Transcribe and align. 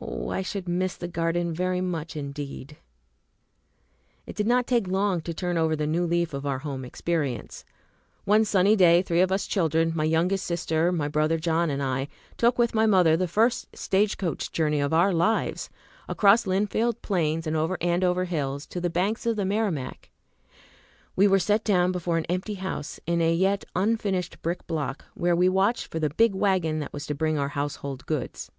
Oh, 0.00 0.30
I 0.30 0.40
should 0.40 0.70
miss 0.70 0.96
the 0.96 1.06
garden 1.06 1.52
very 1.52 1.82
much 1.82 2.16
indeed! 2.16 2.78
It 4.24 4.34
did 4.34 4.46
not 4.46 4.66
take 4.66 4.88
long 4.88 5.20
to 5.20 5.34
turn 5.34 5.58
over 5.58 5.76
the 5.76 5.86
new 5.86 6.06
leaf 6.06 6.32
of 6.32 6.46
our 6.46 6.60
home 6.60 6.82
experience. 6.82 7.66
One 8.24 8.46
sunny 8.46 8.74
day 8.74 9.02
three 9.02 9.20
of 9.20 9.30
us 9.30 9.46
children, 9.46 9.92
my 9.94 10.04
youngest 10.04 10.46
sister, 10.46 10.90
my 10.92 11.08
brother 11.08 11.36
John, 11.38 11.68
and 11.68 11.82
I, 11.82 12.08
took 12.38 12.58
with 12.58 12.74
my 12.74 12.86
mother 12.86 13.18
the 13.18 13.28
first 13.28 13.76
stage 13.76 14.16
coach 14.16 14.50
journey 14.50 14.80
of 14.80 14.94
our 14.94 15.12
lives, 15.12 15.68
across 16.08 16.46
Lynnfield 16.46 17.02
plains 17.02 17.46
and 17.46 17.54
over 17.54 17.76
Andover 17.82 18.24
hills 18.24 18.64
to 18.68 18.80
the 18.80 18.88
banks 18.88 19.26
of 19.26 19.36
the 19.36 19.44
Merrimack. 19.44 20.08
We 21.14 21.28
were 21.28 21.38
set 21.38 21.64
down 21.64 21.92
before 21.92 22.16
an 22.16 22.24
empty 22.30 22.54
house 22.54 22.98
in 23.06 23.20
a 23.20 23.34
yet 23.34 23.66
unfinished 23.76 24.40
brick 24.40 24.66
block, 24.66 25.04
where 25.12 25.36
we 25.36 25.50
watched 25.50 25.88
for 25.88 26.00
the 26.00 26.08
big 26.08 26.34
wagon 26.34 26.78
that 26.78 26.94
was 26.94 27.04
to 27.08 27.14
bring 27.14 27.36
our 27.36 27.50
household 27.50 28.06
goods. 28.06 28.50